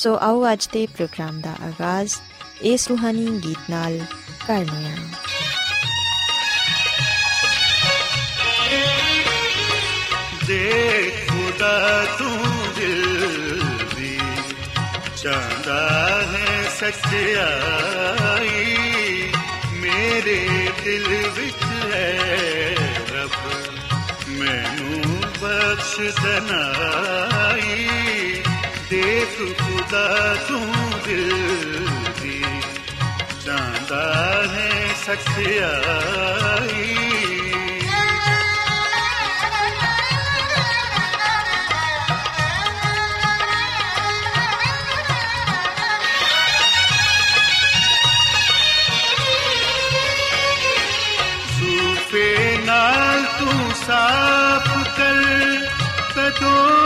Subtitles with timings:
[0.00, 2.14] ਸੋ ਆਓ ਅੱਜ ਦੇ ਪ੍ਰੋਗਰਾਮ ਦਾ ਆਗਾਜ਼
[2.62, 4.00] ਇਸ ਰੂਹਾਨੀ ਗੀਤ ਨਾਲ
[4.46, 4.96] ਕਰਨੇ ਆ
[10.46, 12.38] ਦੇਖ ਖੁਦਾ ਤੂੰ
[12.78, 13.62] ਦਿਲ
[13.96, 14.18] ਦੀ
[15.22, 15.88] ਚਾਹੁੰਦਾ
[16.22, 18.76] ਹੈ ਸੱਚਾਈ।
[19.74, 21.64] ਮੇਰੇ ਦਿਲ ਵਿੱਚ
[21.94, 22.18] ਹੈ
[23.14, 23.50] ਰੱਬ,
[24.28, 27.88] ਮੈਨੂੰ ਬਖਸ਼ ਦਨਾਈ
[28.90, 30.74] ਦੇਖ ਖੁਦਾ ਤੂੰ
[31.04, 31.88] ਦਿਲ
[32.22, 32.44] ਦੀ।
[33.44, 34.02] ਚਾਹੁੰਦਾ
[34.52, 34.70] ਹੈ
[35.06, 36.96] ਸੱਚਾਈ
[51.58, 55.68] ਜ਼ੂਫੇ ਨਾਲ ਤੂੰ ਸਾਫ਼ ਕਰ
[56.16, 56.79] ਕਦੋਂ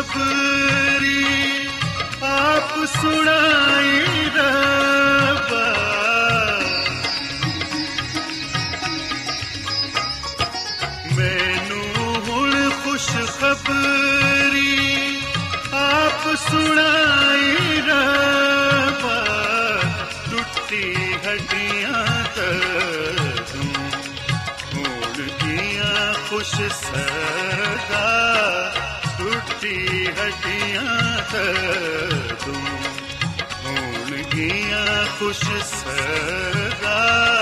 [0.00, 1.68] ਖੁਸ਼ ਖਬਰੀ
[2.22, 5.64] ਆਪ ਸੁਣਾਈ ਰੱਬਾ
[11.16, 13.10] ਮੈਨੂੰ ਹੁਣ ਖੁਸ਼
[13.40, 15.16] ਖਬਰੀ
[15.72, 19.24] ਆਪ ਸੁਣਾਈ ਰੱਬਾ
[20.30, 20.94] ਟੁੱਟੀ
[21.26, 22.04] ਹੱਡੀਆਂ
[23.52, 23.72] ਤੂੰ
[24.74, 26.12] ਹੋਣ ਕੀਆਂ
[31.32, 32.54] ਤੂੰ
[33.64, 37.39] ਹੋਣ ਕੀਆਂ ਖੁਸ਼ ਸਦਾ।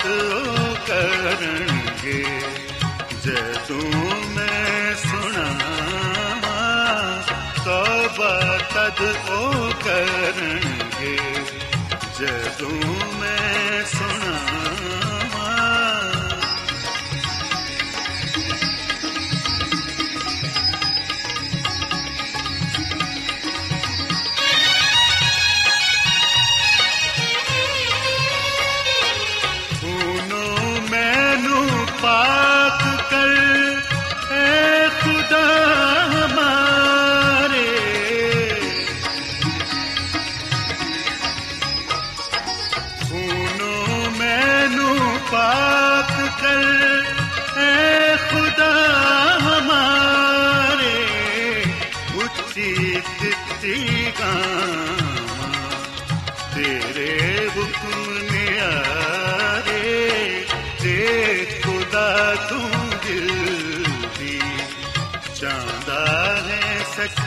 [0.00, 2.22] ਤਦ ਉਹ ਕਰਨਗੇ
[3.24, 6.42] ਜਦੋਂ ਮੈਂ ਸੁਣਾਵਾਂ
[7.64, 11.16] ਤੋਬਾ ਤਦ ਉਹ ਕਰਨਗੇ
[12.18, 15.19] ਜਦੋਂ ਮੈਂ ਸੁਣਾਵਾਂ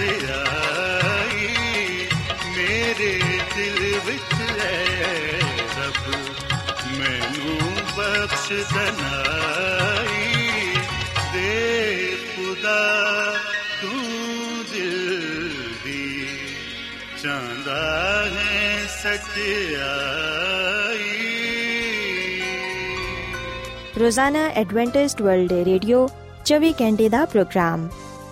[0.03, 1.47] ਸਚਾਈ
[2.57, 3.19] ਮੇਰੇ
[3.55, 5.39] ਦਿਲ ਵਿੱਚ ਹੈ
[5.77, 6.05] ਰੱਬ,
[6.97, 7.57] ਮੈਨੂੰ
[7.97, 10.25] ਬਖਸ਼ ਦਨਾਈ।
[11.33, 12.81] ਦੇ ਖੁਦਾ,
[13.81, 14.03] ਤੂੰ
[14.73, 15.49] ਦਿਲ
[15.85, 16.27] ਦੀ
[17.23, 17.81] ਚਾਹੁੰਦਾ
[18.25, 20.01] ਹੈ ਸਚਾਈ
[23.99, 26.07] ਰੋਜ਼ਾਨਾ ਐਡਵੈਂਟਿਸਟ ਵਰਲਡ ਰੇਡੀਓ
[26.45, 27.89] 24 ਘੰਟੇ ਦਾ programme.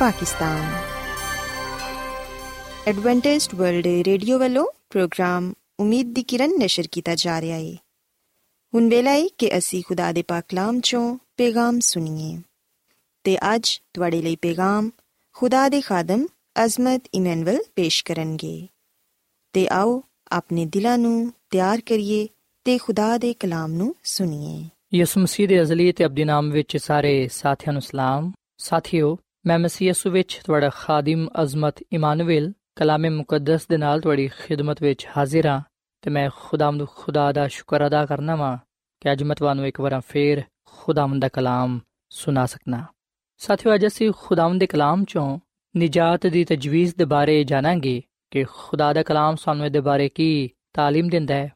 [0.00, 0.82] Pakistan.
[2.86, 7.76] Adventist World Radio ਵੱਲੋਂ ਪ੍ਰੋਗਰਾਮ ਉਮੀਦ ਦੀ ਕਿਰਨ ਨਿਸ਼ਰ ਕੀਤਾ ਜਾ ਰਿਹਾ ਹੈ
[8.74, 12.42] ਹੁਣ ਵੇਲਾ ਹੈ ਕਿ ਅਸੀਂ ਖੁਦਾ ਦੇ ਪਾਕ ਕਲਾਮ ਚੋਂ ਪੈਗਾਮ ਸੁਣੀਏ।
[13.24, 14.90] ਤੇ ਅੱਜ ਤੁਹਾਡੇ ਲਈ ਪੈਗਾਮ
[15.32, 16.26] ਖੁਦਾ ਦੇ ਖਾਦਮ
[16.64, 18.68] ਅਜ਼ਮਤ ਇਮਨੁਅਲ ਪੇਸ਼ ਕਰਨਗੇ।
[19.52, 22.28] ਤੇ ਆਓ ਆਪਣੇ ਦਿਲਾਂ ਨੂੰ ਤਿਆਰ ਕਰੀਏ
[22.64, 27.28] ਤੇ ਖੁਦਾ ਦੇ ਕਲਾਮ ਨੂੰ ਸੁਣੀਏ। ਯਿਸੂ ਮਸੀਹ ਦੇ ਅਜ਼ਲੀ ਤੇ ਅਬਦੀ ਨਾਮ ਵਿੱਚ ਸਾਰੇ
[27.32, 33.77] ਸਾਥੀਆਂ ਨੂੰ ਸਲਾਮ। ਸਾਥੀਓ ਮੈਂ ਮਸੀਹ ਯਿਸੂ ਵਿੱਚ ਤੁਹਾਡਾ ਖਾਦਮ ਅਜ਼ਮਤ ਇਮਾਨੁਅਲ ਕਲਾਮੇ ਮੁਕੱਦਸ ਦੇ
[33.77, 35.61] ਨਾਲ ਤੁਹਾਡੀ ਖਿਦਮਤ ਵਿੱਚ ਹਾਜ਼ਰ ਹਾਂ
[36.03, 38.57] ਤੇ ਮੈਂ ਖੁਦਾਵੰਦ ਖੁਦਾ ਦਾ ਸ਼ੁਕਰ ਅਦਾ ਕਰਨਾ ਵਾਂ
[39.01, 41.79] ਕਿ ਅੱਜ ਮੈਂ ਤੁਹਾਨੂੰ ਇੱਕ ਵਾਰ ਫੇਰ ਖੁਦਾਵੰਦ ਦਾ ਕਲਾਮ
[42.09, 42.85] ਸੁਣਾ ਸਕਣਾ
[43.41, 45.39] ਸਾਥੀਓ ਅੱਜ ਅਸੀਂ ਖੁਦਾਵੰਦ ਦੇ ਕਲਾਮ ਚੋਂ
[45.75, 50.49] ਨਿਜਾਤ ਦੀ ਤਜਵੀਜ਼ ਦੇ ਬਾਰੇ ਜਾਣਾਂਗੇ ਕਿ ਖੁਦਾ ਦਾ ਕਲਾਮ ਸਾਨੂੰ ਇਹਦੇ ਬਾਰੇ ਕੀ
[50.79, 51.51] تعلیم ਦਿੰਦਾ ਹੈ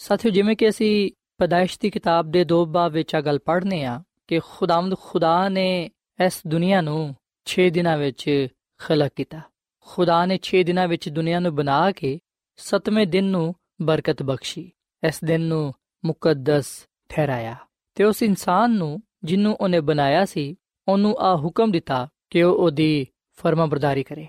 [0.00, 4.02] ਸਾਥੀਓ ਜਿਵੇਂ ਕਿ ਅਸੀਂ ਪਦਾਇਸ਼ ਦੀ ਕਿਤਾਬ ਦੇ ਦੋ ਬਾਬ ਵਿੱਚ ਆ ਗੱਲ ਪੜ੍ਹਨੇ ਆ
[4.28, 7.14] ਕਿ ਖੁਦਾਵੰਦ ਖੁਦਾ ਨੇ ਇਸ ਦੁਨੀਆ ਨੂੰ
[7.49, 8.47] 6 ਦਿਨਾਂ ਵਿੱਚ
[8.77, 9.41] ਖਲਕ ਕੀਤਾ।
[9.79, 12.19] ਖੁਦਾ ਨੇ 6 ਦਿਨਾਂ ਵਿੱਚ ਦੁਨੀਆ ਨੂੰ ਬਣਾ ਕੇ
[12.55, 14.71] 7ਵੇਂ ਦਿਨ ਨੂੰ ਬਰਕਤ ਬਖਸ਼ੀ।
[15.07, 15.73] ਇਸ ਦਿਨ ਨੂੰ
[16.05, 17.55] ਮੁਕੱਦਸ ਠਹਿਰਾਇਆ।
[17.95, 20.55] ਤੇ ਉਸ ਇਨਸਾਨ ਨੂੰ ਜਿਹਨੂੰ ਉਹਨੇ ਬਣਾਇਆ ਸੀ,
[20.87, 24.27] ਉਹਨੂੰ ਆ ਹੁਕਮ ਦਿੱਤਾ ਕਿ ਉਹ ਉਹਦੀ ਫਰਮਾਬਰਦਾਰੀ ਕਰੇ।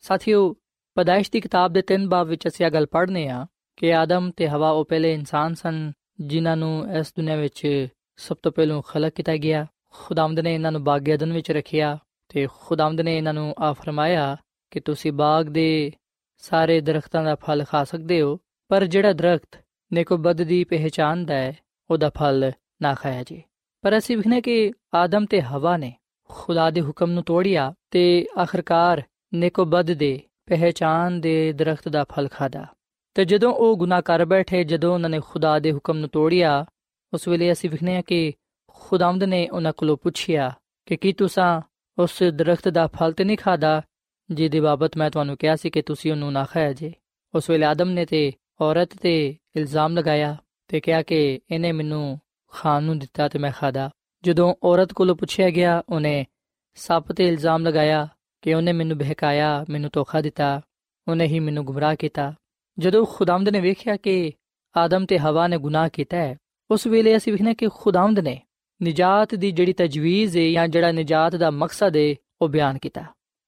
[0.00, 0.56] ਸਾਥੀਓ,
[0.94, 3.46] ਪਦਾਇਸ਼ ਦੀ ਕਿਤਾਬ ਦੇ ਤਿੰਨ ਬਾਬ ਵਿੱਚ ਅਸੀਂ ਇਹ ਗੱਲ ਪੜ੍ਹਨੇ ਆ
[3.76, 8.52] ਕਿ ਆਦਮ ਤੇ ਹਵਾ ਉਹ ਪਹਿਲੇ ਇਨਸਾਨ ਸਨ ਜਿਨ੍ਹਾਂ ਨੂੰ ਇਸ ਦੁਨੀਆਂ ਵਿੱਚ ਸਭ ਤੋਂ
[8.52, 11.98] ਪਹਿਲਾਂ ਖਲਕ ਕੀਤਾ ਗਿਆ। ਖੁਦਾਵੰਦ ਨੇ ਇਹਨਾਂ ਨੂੰ ਬਾਗ ਅਦਨ ਵਿੱਚ ਰੱਖਿਆ।
[12.30, 14.36] ਤੇ ਖੁਦਾਵੰਦ ਨੇ ਇਹਨਾਂ ਨੂੰ ਆ ਫਰਮਾਇਆ
[14.70, 15.92] ਕਿ ਤੁਸੀਂ ਬਾਗ ਦੇ
[16.38, 18.38] ਸਾਰੇ ਦਰਖਤਾਂ ਦਾ ਫਲ ਖਾ ਸਕਦੇ ਹੋ,
[18.68, 19.58] ਪਰ ਜਿਹੜਾ ਦਰਖਤ
[19.92, 21.56] ਨੇਕੋ ਦੀ ਪਹਿਚਾਨ ਦਾ ਹੈ,
[21.90, 23.42] ਉਹਦਾ ਫਲ ਨਾ ਖਾਇਆ ਜੀ।
[23.82, 25.92] ਪਰ ਅਸੀਂ ਵਿਖਨੇ ਕਿ ਆਦਮ ਤੇ ਹਵਾ ਨੇ
[26.28, 29.02] ਖੁਦਾ ਦੇ ਹੁਕਮ ਨੂੰ ਤੋੜਿਆ ਤੇ ਆਖਰਕਾਰ
[29.34, 32.66] ਨੇਕੋ ਦੇ ਪਹਿਚਾਨ ਦੇ ਦਰਖਤ ਦਾ ਫਲ ਖਾਦਾ
[33.14, 36.64] ਤੇ ਜਦੋਂ ਉਹ ਗੁਨਾਹ ਕਰ ਬੈਠੇ, ਜਦੋਂ ਉਹਨਾਂ ਨੇ ਖੁਦਾ ਦੇ ਹੁਕਮ ਨੂੰ ਤੋੜਿਆ,
[37.12, 38.32] ਉਸ ਵੇਲੇ ਅਸੀਂ ਵਿਖਨੇ ਆ ਕਿ
[38.68, 40.52] ਖੁਦਾਵੰਦ ਨੇ ਉਹਨਾਂ ਕੋਲੋਂ ਪੁੱਛਿਆ
[40.86, 41.62] ਕਿ ਕੀ ਤੁਸੀਂ
[42.00, 43.82] ਉਸ ਦਰਖਤ ਦਾ ਫਲ ਤੇ ਨਹੀਂ ਖਾਦਾ
[44.30, 46.92] ਜਿਹਦੇ ਬਾਬਤ ਮੈਂ ਤੁਹਾਨੂੰ ਕਿਹਾ ਸੀ ਕਿ ਤੁਸੀਂ ਉਹਨੂੰ ਨਾ ਖਾਇਆ ਜੇ।
[47.34, 50.36] ਉਸ ਵੇਲੇ ਆਦਮ ਨੇ ਤੇ ਔਰਤ ਤੇ ਇਲਜ਼ਾਮ ਲਗਾਇਆ
[50.68, 52.20] ਤੇ ਕਿਹਾ ਕਿ ਇਹਨੇ ਮੈਨੂੰ
[52.52, 53.90] ਖਾਣ ਨੂੰ ਦਿੱਤਾ ਤੇ ਮੈਂ ਖਾਦਾ
[54.24, 56.26] ਜਦੋਂ ਔਰਤ ਕੋਲੋਂ ਪੁੱਛਿਆ ਗਿਆ, ਉਹਨੇ
[56.74, 58.08] ਸੱਪ ਤੇ ਇਲਜ਼ਾਮ ਲਗਾਇਆ
[58.42, 60.60] ਕਿ ਉਹਨੇ ਮੈਨੂੰ ਬਹਿਕਾਇਆ, ਮੈਨੂੰ ਧੋਖਾ ਦਿੱਤਾ,
[61.08, 62.34] ਉਹਨੇ ਹੀ ਮੈਨੂੰ ਗੁੰਮਰਾਹ ਕੀਤਾ।
[62.78, 64.32] ਜਦੋਂ ਖੁਦਾਵੰਦ ਨੇ ਵੇਖਿਆ ਕਿ
[64.76, 66.36] ਆਦਮ ਤੇ ਹਵਾ ਨੇ ਗੁਨਾਹ ਕੀਤਾ ਹੈ,
[66.70, 68.40] ਉਸ ਵੇਲੇ ਅਸੀਂ ਵੇਖਨੇ ਕਿ ਖੁਦਾਵੰਦ ਨੇ
[68.82, 73.04] ਨਿਜਾਤ ਦੀ ਜਿਹੜੀ ਤਜਵੀਜ਼ ਹੈ ਜਾਂ ਜਿਹੜਾ ਨਿਜਾਤ ਦਾ ਮਕਸਦ ਹੈ ਉਹ ਬਿਆਨ ਕੀਤਾ।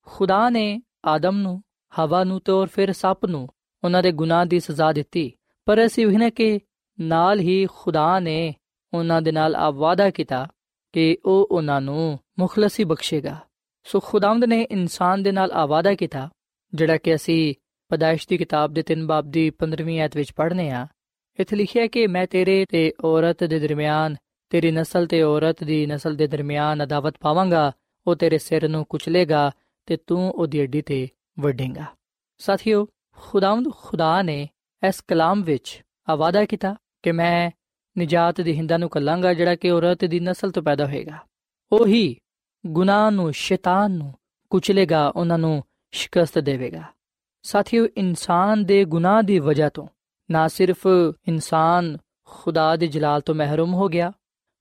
[0.07, 1.63] ਖੁਦਾ ਨੇ ਆਦਮ ਨੂੰ,
[1.99, 3.49] ਹਵਾ ਨੂੰ ਤੇ ਔਰ ਫਿਰ ਸੱਪ ਨੂੰ
[3.85, 5.33] ਉਹਨਾਂ ਦੇ ਗੁਨਾਹ ਦੀ ਸਜ਼ਾ ਦਿੱਤੀ।
[5.65, 6.61] ਪਰ ਅਸੀਂ ਵੇਖਨੇ ਕਿ
[7.01, 8.55] ਨਾਲ ਹੀ ਖੁਦਾ ਨੇ
[8.95, 10.47] ਉਹਨਾਂ ਦੇ ਨਾਲ ਆ ਵਾਅਦਾ ਕੀਤਾ
[10.93, 13.37] ਕਿ ਉਹ ਉਹਨਾਂ ਨੂੰ ਮੁਖਲਸੀ ਬਖਸ਼ੇਗਾ।
[13.85, 16.29] ਸੋ ਖੁਦਾਵੰਦ ਨੇ ਇਨਸਾਨ ਦੇ ਨਾਲ ਆ ਵਾਅਦਾ ਕੀਤਾ,
[16.75, 17.55] ਜਿਹੜਾ ਕਿ ਅਸੀਂ
[17.89, 20.87] ਪਦਾਇਸ਼ ਦੀ ਕਿਤਾਬ ਦੇ 3 ਬਾਬ ਦੀ 15ਵੀਂ ਆਇਤ ਵਿੱਚ ਪੜ੍ਹਨੇ ਆ
[21.41, 24.17] ਇੱਥੇ ਲਿਖਿਆ ਕਿ ਮੈਂ ਤੇਰੇ ਤੇ ਔਰਤ ਦੇ ਦਰਮਿਆਨ
[24.53, 27.73] ਤੇਰੀ ਨਸਲ ਤੇ ਔਰਤ ਦੀ ਨਸਲ ਦੇ ਦਰਮਿਆਨ ਅਦਾਵਤ ਪਾਵਾਂਗਾ,
[28.07, 29.51] ਉਹ ਤੇਰੇ ਸਿਰ ਨੂੰ ਕੁਚਲੇਗਾ
[29.87, 31.85] ਤੇ ਤੂੰ ਉਹਦੀ ਅੱਡੀ ਤੇ ਵੱਢੇਗਾ।
[32.39, 34.49] ਸਾਥੀਓ, ਖੁਦਾਵੰਦ ਖੁਦਾ ਨੇ
[34.89, 37.51] ਇਸ ਕਲਾਮ ਵਿੱਚ ਆਵਾਦਾ ਕੀਤਾ ਕਿ ਮੈਂ
[37.99, 41.19] ਨਿਜਾਤ ਦੀ ਹਿੰਦਾਂ ਨੂੰ ਕੱਲਾਂਗਾ ਜਿਹੜਾ ਕਿ ਔਰਤ ਦੀ ਨਸਲ ਤੋਂ ਪੈਦਾ ਹੋਏਗਾ।
[41.73, 42.17] ਉਹੀ
[42.67, 44.15] ਗੁਨਾਹ ਨੂੰ, ਸ਼ੈਤਾਨ ਨੂੰ
[44.51, 46.83] ਕੁਚਲੇਗਾ, ਉਹਨਾਂ ਨੂੰ ਸ਼ਿਕਸਤ ਦੇਵੇਗਾ।
[47.43, 49.87] ਸਾਥੀਓ, ਇਨਸਾਨ ਦੇ ਗੁਨਾਹ ਦੀ ਵਜ੍ਹਾ ਤੋਂ
[50.31, 50.87] ਨਾ ਸਿਰਫ
[51.29, 54.13] ਇਨਸਾਨ ਖੁਦਾ ਦੇ ਜਲਾਲ ਤੋਂ ਮਹਿਰੂਮ ਹੋ ਗਿਆ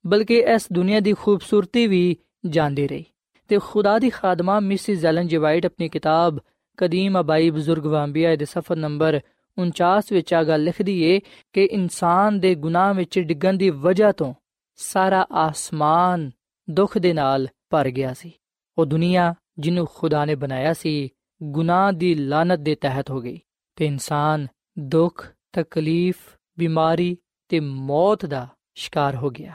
[0.07, 3.05] ਬਲਕਿ ਇਸ ਦੁਨੀਆ ਦੀ ਖੂਬਸੂਰਤੀ ਵੀ ਜਾਂਦੀ ਰਹੀ।
[3.47, 6.39] ਤੇ ਖੁਦਾ ਦੀ ਖਾਦਮਾ ਮਿਸਿਸ ਜ਼ੈਲਨ ਜੀ ਆਪਣੀ ਕਿਤਾਬ
[6.77, 9.21] ਕਦੀਮ ਅਬਾਈ ਬਜ਼ੁਰਗ ਵਾਂਬੀਆ ਦੇ ਸਫਰ ਨੰਬਰ
[9.57, 11.19] 49 ਵਿੱਚ ਆ ਗੱਲ ਲਿਖਦੀ ਏ
[11.53, 14.33] ਕਿ ਇਨਸਾਨ ਦੇ ਗੁਨਾਹ ਵਿੱਚ ਡਿੱਗਣ ਦੀ ਵਜ੍ਹਾ ਤੋਂ
[14.75, 16.31] ਸਾਰਾ ਆਸਮਾਨ
[16.69, 18.31] ਦੁੱਖ ਦੇ ਨਾਲ ਭਰ ਗਿਆ ਸੀ।
[18.77, 21.09] ਉਹ ਦੁਨੀਆ ਜਿਹਨੂੰ ਖੁਦਾ ਨੇ ਬਣਾਇਆ ਸੀ,
[21.43, 23.39] ਗੁਨਾਹ ਦੀ ਲਾਨਤ ਦੇ ਤਹਿਤ ਹੋ ਗਈ।
[23.75, 24.47] ਤੇ ਇਨਸਾਨ
[24.79, 26.15] ਦੁੱਖ, ਤਕਲੀਫ,
[26.59, 27.17] ਬਿਮਾਰੀ
[27.49, 29.53] ਤੇ ਮੌਤ ਦਾ ਸ਼ਿਕਾਰ ਹੋ ਗਿਆ।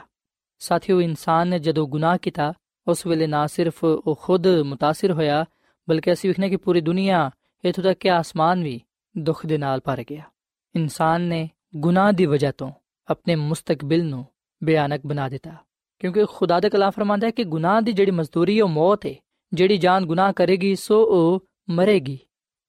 [0.58, 2.52] ਸਾਥੀਓ ਇਨਸਾਨ ਨੇ ਜਦੋਂ ਗੁਨਾਹ ਕੀਤਾ
[2.88, 5.44] ਉਸ ਵੇਲੇ ਨਾ ਸਿਰਫ ਉਹ ਖੁਦ متاثر ਹੋਇਆ
[5.88, 7.30] ਬਲਕਿ ਅਸੀਂ ਵੇਖਨੇ ਕਿ ਪੂਰੀ ਦੁਨੀਆ
[7.64, 8.80] ਇਥੋਂ ਤੱਕ ਕਿ ਆਸਮਾਨ ਵੀ
[9.18, 10.22] ਦੁੱਖ ਦੇ ਨਾਲ ਭਰ ਗਿਆ
[10.76, 12.72] ਇਨਸਾਨ ਨੇ ਗੁਨਾਹ ਦੀ ਵਜ੍ਹਾ ਤੋਂ
[13.08, 14.26] ਆਪਣੇ ਮੁਸਤਕਬਲ ਨੂੰ
[14.64, 15.52] ਬਿਆਨਕ ਬਣਾ ਦਿੱਤਾ
[15.98, 19.14] ਕਿਉਂਕਿ ਖੁਦਾ ਦੇ ਕਲਾਮ ਫਰਮਾਂਦਾ ਹੈ ਕਿ ਗੁਨਾਹ ਦੀ ਜਿਹੜੀ ਮਜ਼ਦੂਰੀ ਉਹ ਮੌਤ ਹੈ
[19.52, 22.18] ਜਿਹੜੀ ਜਾਨ ਗੁਨਾਹ ਕਰੇਗੀ ਸੋ ਉਹ ਮਰੇਗੀ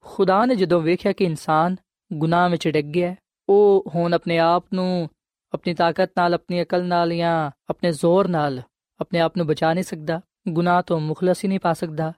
[0.01, 1.75] ਖੁਦਾ ਨੇ ਜਦੋਂ ਵੇਖਿਆ ਕਿ ਇਨਸਾਨ
[2.13, 3.15] ਗੁਨਾਹ ਵਿੱਚ ਡਿੱਗ ਗਿਆ
[3.49, 5.09] ਉਹ ਹੁਣ ਆਪਣੇ ਆਪ ਨੂੰ
[5.52, 8.62] ਆਪਣੀ ਤਾਕਤ ਨਾਲ, ਆਪਣੀ ਅਕਲ ਨਾਲ ਜਾਂ ਆਪਣੇ ਜ਼ੋਰ ਨਾਲ
[9.00, 12.12] ਆਪਣੇ ਆਪ ਨੂੰ ਬਚਾ ਨਹੀਂ ਸਕਦਾ, ਗੁਨਾਹ ਤੋਂ ਮੁਖਲਸ ਹੀ ਨਹੀਂ ਪਾ ਸਕਦਾ।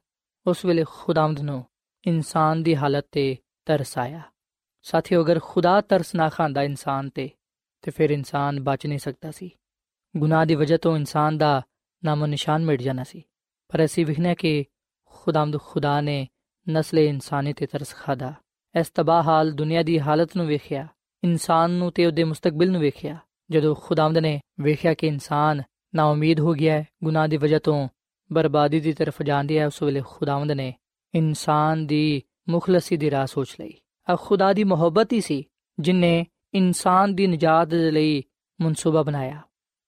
[0.46, 1.64] ਉਸ ਵੇਲੇ ਖੁਦਾਵੰਦ ਨੂੰ
[2.06, 4.20] ਇਨਸਾਨ ਦੀ ਹਾਲਤ ਤੇ ਤਰਸ ਆਇਆ।
[4.82, 7.30] ਸਾਥੀਓ, ਅਗਰ ਖੁਦਾ ਤਰਸ ਨਾ ਖਾਂਦਾ ਇਨਸਾਨ ਤੇ
[7.82, 9.50] ਤੇ ਫਿਰ ਇਨਸਾਨ ਬਚ ਨਹੀਂ ਸਕਦਾ ਸੀ।
[10.16, 11.62] ਗੁਨਾਹ ਦੀ ਵਜ੍ਹਾ ਤੋਂ ਇਨਸਾਨ ਦਾ
[12.04, 13.22] ਨਾਮੋ ਨਿਸ਼ਾਨ ਮਿਟ ਜਾਣਾ ਸੀ।
[13.68, 14.64] ਪਰ ਅਸੀਂ ਵਿਖਨੇ ਕਿ
[15.04, 16.28] ਖੁਦਾਮਦ ਖੁਦਾ ਨੇ
[16.70, 18.32] ਨਸਲੇ ਇਨਸਾਨੀ ਤੇ ਤਰਸ ਖਾਦਾ
[18.80, 20.88] ਇਸ ਤਬਾਹ ਹਾਲ ਦੁਨੀਆ ਦੀ ਹਾਲਤ ਨੂੰ ਵੇਖਿਆ
[21.25, 23.17] ਇਨਸਾਨ ਨੂੰ ਤੇ ਉਹਦੇ ਮੁਸਤਕਬਲ ਨੂੰ ਵੇਖਿਆ।
[23.50, 25.62] ਜਦੋਂ ਖੁਦਾਵੰਦ ਨੇ ਵੇਖਿਆ ਕਿ ਇਨਸਾਨ
[25.95, 27.89] ਨਾ ਉਮੀਦ ਹੋ ਗਿਆ ਹੈ, ਗੁਨਾਹ ਦੀ ਵਜ੍ਹਾ ਤੋਂ
[28.33, 30.75] ਬਰਬਾਦੀ ਦੀ ਤਰਫ ਜਾਂਦੀ ਹੈ ਉਸ ਵੇਲੇ ਖੁਦਾਵੰਦ ਨੇ
[31.15, 33.75] ਇਨਸਾਨ ਦੀ ਮੁਖਲਸੀ ਦੀ ਰਾਹ ਸੋਚ ਲਈ।
[34.11, 35.45] ਆ ਖੁਦਾ ਦੀ ਮੁਹੱਬਤ ਹੀ ਸੀ,
[35.79, 38.23] ਜਿਨੇ ਇਨਸਾਨ ਦੀ ਨਜਾਤ ਦੇ ਲਈ
[38.61, 39.41] ਮਨਸੂਬਾ ਬਣਾਇਆ।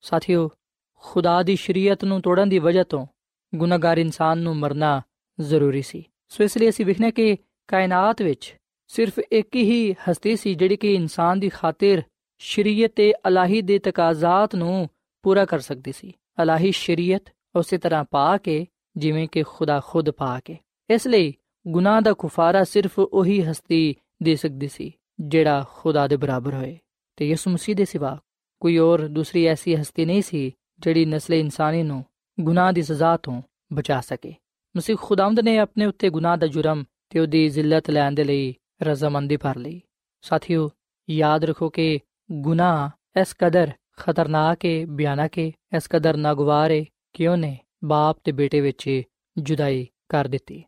[0.03, 0.51] ਸਾਥੀਓ,
[0.95, 3.07] ਖੁਦਾ ਦੀ ਸ਼ਰੀਅਤ ਨੂੰ ਤੋੜਨ ਦੀ ਵਜ੍ਹਾ ਤੋਂ
[3.55, 5.03] ਗੁਨਾਹਗਾਰ ਇਨਸਾਨ ਨੂੰ ਮਰਨਾ
[5.41, 7.37] ਜ਼ਰੂਰੀ ਸੀ। ਸੋ ਇਸ ਲਈ ਅਸੀਂ ਵਿਖਨੇ ਕਿ
[7.69, 12.03] ਕਾਇਨਾਤ ਵਿੱਚ ਸਿਰਫ ਇੱਕ ਹੀ ਹਸਤੀ ਸੀ ਜਿਹੜੀ ਕਿ ਇਨਸਾਨ ਦੀ ਖਾਤਰ
[12.39, 14.89] ਸ਼ਰੀਅਤ ਤੇ ਅਲਾਹੀ ਦੇ ਤਕਾਜ਼ਾਤ ਨੂੰ
[15.23, 16.13] ਪੂਰਾ ਕਰ ਸਕਦੀ ਸੀ।
[16.43, 17.23] ਅਲਾਹੀ ਸ਼ਰੀਅਤ
[17.57, 20.57] ਉਸੇ ਤਰ੍ਹਾਂ ਪਾ ਕੇ, ਜਿਵੇਂ ਕਿ ਖੁਦਾ ਖੁਦ ਪਾ ਕੇ।
[20.91, 21.35] ਇਸ ਲਈ
[21.69, 26.79] ਗੁਨਾਹ ਦਾ ਕੁਫਾਰਾ ਸਿਰਫ ਉਹੀ ਹਸਤੀ ਦੇ ਸਕਦੀ ਸੀ, ਜਿਹੜਾ ਖੁਦਾ ਦੇ ਬਰਾਬਰ ਹੋਏ।
[27.17, 28.21] ਤੇ ਯਿਸੂ ਮਸੀਹ ਦੇ ਸਿਵਾ
[28.61, 32.05] ਕੋਈ ਹੋਰ ਦੂਸਰੀ ਐਸੀ ਹਸਤੀ ਨਹੀਂ ਸੀ, ਜਿਹੜੀ ਨਸਲ ਇਨਸਾਨੀ ਨੂੰ
[32.41, 34.35] ਗੁਨਾਹ ਦੀ ਸਜ਼ਾ ਤੋਂ ਬਚਾ ਸਕੇ।
[34.77, 39.37] ਮਸੀਹ ਖੁਦਾਵੰਦ ਨੇ ਆਪਣੇ ਉੱਤੇ ਗੁਨਾਹ ਦਾ ਜੁਰਮ ਤੇ ਉਹਦੀ ਜ਼ਿਲਤ ਲੈਣ ਦੇ ਲਈ ਰਜ਼ਾਮੰਦੀ
[39.37, 39.83] ਭਰ ਲਈ।
[40.23, 40.71] ਸਾਥੀਓ,
[41.11, 42.01] ਯਾਦ ਰੱਖੋ ਕਿ
[42.33, 45.45] ਗੁਨਾਹ ਇਸ ਕਦਰ ਖਤਰਨਾਕ ਹੈ ਬਿਆਨਕ ਹੈ
[45.77, 49.03] ਇਸ ਕਦਰ ਨਾਗਵਾਰ ਹੈ ਕਿ ਉਹਨੇ ਬਾਪ ਤੇ ਬੇਟੇ ਵਿੱਚ
[49.39, 50.65] ਜੁਦਾਈ ਕਰ ਦਿੱਤੀ।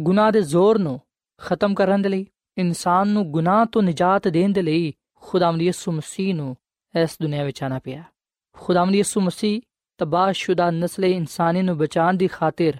[0.00, 1.00] ਗੁਨਾਹ ਦੇ ਜ਼ੋਰ ਨੂੰ
[1.38, 2.26] ਖਤਮ ਕਰਨ ਦੇ ਲਈ,
[2.58, 6.56] ਇਨਸਾਨ ਨੂੰ ਗੁਨਾਹ ਤੋਂ ਨਿਜਾਤ ਦੇਣ ਦੇ ਲਈ ਖੁਦਾਵੰਦ ਯਿਸੂ ਮਸੀਹ ਨੂੰ
[7.02, 8.04] ਇਸ ਦੁਨੀਆ ਵਿੱਚ ਆਣਾ ਪਿਆ।
[8.52, 9.60] ਖੁਦਾਵੰਦ ਯਿਸੂ ਮਸੀਹ
[9.98, 12.72] ਤਬਾਹਸ਼ੁਦਾ ਨਸਲੇ ਇਨਸਾਨੀ ਨੂੰ ਬਚਾਉਣ ਦੀ ਖਾਤਰ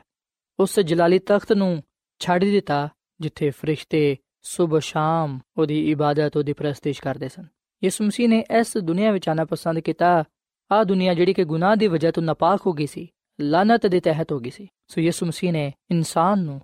[0.60, 1.82] ਉਸ ਜਲਾਲੀ ਤਖਤ ਨੂੰ
[2.18, 2.88] ਛੱਡ ਦਿੱਤਾ,
[3.20, 7.44] ਜਿੱਥੇ ਫਰਿਸ਼ਤੇ ਸਵੇਰ ਸ਼ਾਮ ਉਹਦੀ ਇਬਾਦਤ, ਉਹਦੀ ਪ੍ਰਸਤਿਸ਼ ਕਰਦੇ ਸਨ।
[7.84, 10.24] ਯਿਸੂ ਮਸੀਹ ਨੇ ਇਸ ਦੁਨੀਆ ਵਿੱਚ ਆਣਾ ਪਸੰਦ ਕੀਤਾ।
[10.72, 13.08] ਆ ਦੁਨੀਆ ਜਿਹੜੀ ਕਿ ਗੁਨਾਹ ਦੀ ਵਜ੍ਹਾ ਤੋਂ ਨਾਪਾਕ ਹੋ ਗਈ ਸੀ
[13.40, 16.60] ਲਾਨਤ ਦੇ ਤਹਿਤ ਹੋ ਗਈ ਸੀ। ਸੋ ਯਿਸੂ ਮਸੀਹ ਨੇ ਇਨਸਾਨ ਨੂੰ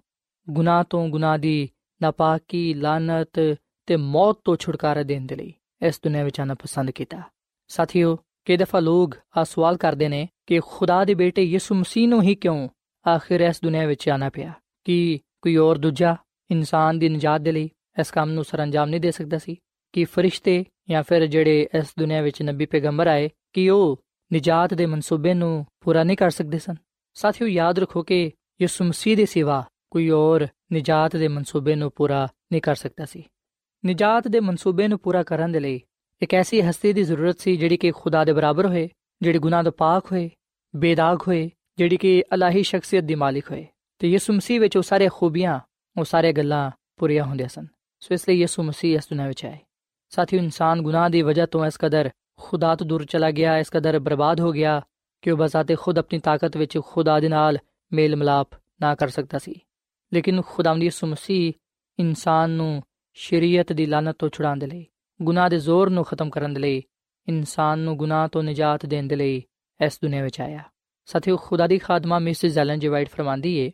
[0.51, 1.69] ਗੁਨਾਹ ਤੋਂ ਗੁਨਾਹ ਦੀ
[2.03, 5.55] ਨਾਪਾਕੀ ਲਾਨਤ ਤੇ ਮੌਤ ਤੋਂ ਛੁਟਕਾਰਾ ਦੇਣ ਦੇ ਲਈ
[5.87, 7.23] ਇਸ ਦੁਨੀਆ ਵਿੱਚ ਆਣਾ ਪਸੰਦ ਕੀਤਾ।
[7.69, 12.23] ਸਾਥੀਓ, ਕਈ ਦਫਾ ਲੋਕ ਆ ਸਵਾਲ ਕਰਦੇ ਨੇ ਕਿ ਖੁਦਾ ਦੇ ਬੇਟੇ ਯਿਸੂ ਮਸੀਹ ਨੂੰ
[12.23, 12.69] ਹੀ ਕਿਉਂ
[13.09, 14.53] ਆਖਿਰ ਇਸ ਦੁਨੀਆ ਵਿੱਚ ਆਣਾ ਪਿਆ?
[14.85, 16.17] ਕਿ ਕੋਈ ਹੋਰ ਦੂਜਾ
[16.51, 17.71] ਇਨਸਾਨ ਦੀ ਨਜਾਤ ਦੇ ਲਈ
[18.01, 19.57] ਇਸ ਕੰਮ ਨੂੰ ਸਰੰਜਾਮ ਨਹੀਂ ਦੇ ਸਕਦਾ ਸੀ
[19.93, 24.87] ਕਿ ਫਰਿਸ਼ਤੇ ਜਾਂ ਫਿਰ ਜਿਹੜੇ ਇਸ ਦੁਨੀਆ ਵਿੱਚ ਨਬੀ ਪੈਗੰਬਰ ਆਏ ਕਿ ਉਹ ਨਜਾਤ ਦੇ
[24.87, 26.75] ਮਨਸੂਬੇ ਨੂੰ ਪੂਰਾ ਨਹੀਂ ਕਰ ਸਕਦੇ ਸਨ।
[27.15, 32.29] ਸਾਥੀਓ, ਯਾਦ ਰੱਖੋ ਕਿ ਯਿਸੂ ਮਸੀਹ ਦੇ ਸਿਵਾ ਕੋਈ ਹੋਰ ਨਜਾਤ ਦੇ ਮਨਸੂਬੇ ਨੂੰ ਪੂਰਾ
[32.53, 33.23] ਨਹੀਂ ਕਰ ਸਕਦਾ ਸੀ।
[33.87, 35.81] ਨਜਾਤ ਦੇ ਮਨਸੂਬੇ ਨੂੰ ਪੂਰਾ ਕਰਨ ਦੇ ਲਈ
[36.23, 38.89] ਇੱਕ ਐਸੀ ਹਸਤੀ ਦੀ ਜ਼ਰੂਰਤ ਸੀ ਜਿਹੜੀ ਕਿ ਖੁਦਾ ਦੇ ਬਰਾਬਰ ਹੋਏ,
[39.23, 40.31] ਜਿਹੜੀ ਗੁਨਾਹ ਤੋਂ ਪਾਕ ਹੋਏ,
[40.77, 43.67] ਬੇਦਾਗ ਹੋਏ, ਜਿਹੜੀ ਕਿ ਅਲਾਹੀ ਸ਼ਖਸੀਅਤ ਦੀ ਮਾਲਿਕ ਹੋਏ।
[43.99, 45.61] ਤੇ ਯਿਸੂ ਮਸੀਹ ਵਿੱਚ ਉਹ ਸਾਰੇ ਖੂਬੀਆਂ
[45.97, 47.67] ਉਹ ਸਾਰੇ ਗੱਲਾਂ ਪੂਰੀਆਂ ਹੁੰਦੀਆਂ ਸਨ।
[48.01, 49.59] ਸੋ ਇਸ ਲਈ ਯਿਸੂ ਮਸੀਹ ਇਸ ਦੁਨੀਆਂ ਵਿੱਚ ਆਏ।
[50.09, 52.11] ਸਾਥੀ ਇਨਸਾਨ ਗੁਨਾਹ ਦੀ ਵਜ੍ਹਾ ਤੋਂ ਇਸ ਕਦਰ
[52.41, 54.83] ਖੁਦਾ ਤੋਂ ਦੂਰ ਚਲਾ ਗਿਆ, ਇਸ ਕਦਰ ਬਰਬਾਦ ਹੋ ਗਿਆ
[55.23, 57.59] ਕਿ ਉਹ ਬਸਾਤੇ ਖੁਦ ਆਪਣੀ ਤਾਕਤ ਵਿੱਚ ਖੁਦਾ ਦੇ ਨਾਲ
[57.93, 58.49] ਮੇਲ ਮਲਾਪ
[58.81, 59.55] ਨਾ ਕਰ ਸਕਦਾ ਸੀ।
[60.13, 61.53] ਲੇਕਿਨ ਖੁਦਾਵੰਦ ਯਿਸੂ ਮਸੀਹ
[61.99, 62.83] ਇਨਸਾਨ ਨੂੰ
[63.15, 64.87] ਸ਼ਰੀਅਤ ਦੀ ਲਾਨਤ ਤੋਂ ਛੁਡਾਉਣ ਦੇ ਲਈ,
[65.23, 66.83] ਗੁਨਾਹ ਦੇ ਜ਼ੋਰ ਨੂੰ ਖਤਮ ਕਰਨ ਦੇ ਲਈ,
[67.29, 69.43] ਇਨਸਾਨ ਨੂੰ ਗੁਨਾਹ ਤੋਂ ਨਜਾਤ ਦੇਣ ਦੇ ਲਈ
[69.85, 70.63] ਇਸ ਦੁਨੀਆ ਵਿੱਚ ਆਇਆ।
[71.05, 73.71] ਸਾਥੀਓ, ਖੁਦਾ ਦੀ ਖਾਦਮਾ ਮਿਸਿਸ ਜ਼ੈਲਨ ਜੀ ਵਾਈਟ ਫਰਮਾਂਦੀ ਏ,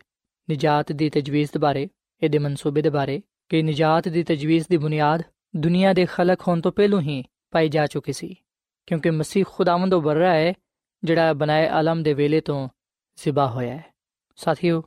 [0.51, 1.87] ਨਜਾਤ ਦੀ ਤਜਵੀਜ਼ ਦੇ ਬਾਰੇ
[2.23, 5.23] ਇਹਦੇ ਮਨਸੂਬੇ ਦੇ ਬਾਰੇ ਕਿ ਨਜਾਤ ਦੀ ਤਜਵੀਜ਼ ਦੀ ਬੁਨਿਆਦ
[5.55, 8.35] ਦੁਨੀਆ ਦੇ ਖਲਕ ਹੋਣ ਤੋਂ ਪਹਿਲੋਂ ਹੀ ਪਾਈ ਜਾ ਚੁੱਕੀ ਸੀ,
[8.87, 10.53] ਕਿਉਂਕਿ ਮਸੀਹ ਖੁਦਾਵੰਦ ਉਹ ਬਰਰਾ ਹੈ,
[11.03, 12.69] ਜਿਹੜਾ ਬਨਾਏ ਆਲਮ ਦੇ ਵੇਲੇ ਤੋਂ
[13.15, 13.85] ਜ਼ਿਬਾ ਹੋਇਆ ਹੈ।
[14.35, 14.83] ਸਾਥੀਓ,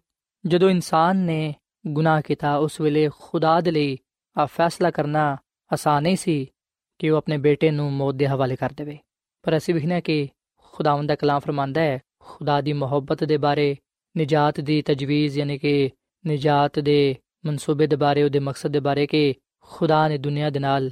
[0.47, 1.55] ਜਦੋਂ ਇਨਸਾਨ ਨੇ
[1.87, 3.97] ਗੁਨਾਹ ਕੀਤਾ, ਉਸ ਵੇਲੇ ਖੁਦਾ ਦੇ ਲਈ
[4.37, 5.37] ਆ ਫੈਸਲਾ ਕਰਨਾ
[5.73, 6.47] ਆਸਾਨ ਨਹੀਂ ਸੀ
[6.99, 8.99] ਕਿ ਉਹ ਆਪਣੇ ਬੇਟੇ ਨੂੰ ਮੌਤ ਦੇ ਹਵਾਲੇ ਕਰ ਦੇਵੇ।
[9.43, 13.77] ਪਰ ਅਸੀਂ ਵਿਖਣਾ ਕਿ ਖੁਦਾਵੰਦ ਦਾ ਕਲਾਮ ਫਰਮਾਂਦਾ ਹੈ, ਖੁਦਾ ਦੀ ਮੁਹੱਬਤ ਦੇ ਬਾਰੇ
[14.19, 15.91] ਨਜਾਤ ਦੀ ਤਜਵੀਜ਼, ਯਾਨੀ ਕਿ
[16.27, 20.91] ਨਜਾਤ ਦੇ ਮਨਸੂਬੇ ਦੇ ਬਾਰੇ, ਉਹਦੇ ਮਕਸਦ ਦੇ ਬਾਰੇ ਕਿ ਖੁਦਾ ਨੇ ਦੁਨੀਆ ਦੇ ਨਾਲ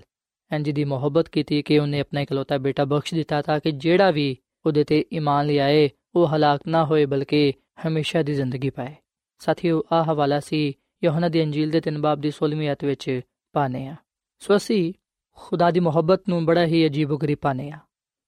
[0.52, 4.36] ਇੰਜ ਦੀ ਮੁਹੱਬਤ ਕੀਤੀ ਕਿ ਉਹਨੇ ਆਪਣਾ ਇਕਲੌਤਾ ਬੇਟਾ ਬਖਸ਼ ਦਿੱਤਾ ਤਾਂ ਕਿ ਜਿਹੜਾ ਵੀ
[4.66, 7.52] ਉਹਦੇ ਤੇ ਈਮਾਨ ਲਿਆਏ ਉਹ ਹਲਾਕ ਨਾ ਹੋਏ ਬਲਕਿ
[7.88, 8.94] ਹਮੇਸ਼ਾ ਦੀ ਜ਼ਿੰਦਗੀ ਪਾਏ।
[9.38, 10.72] ਸਾਥੀਓ ਆ ਹਵਾਲਾ ਸੀ
[11.04, 13.20] ਯੋਹਨਾ ਦੀ ਅੰਜੀਲ ਦੇ 3 ਬਾਬ ਦੀ 16ਵੀਂ ਆਇਤ ਵਿੱਚ
[13.52, 13.96] ਪਾਨੇ ਆ
[14.38, 14.92] ਸੋ ਅਸੀਂ
[15.36, 17.78] ਖੁਦਾ ਦੀ ਮੁਹੱਬਤ ਨੂੰ ਬੜਾ ਹੀ ਅਜੀਬ ਗਰੀਬ ਪਾਨੇ ਆ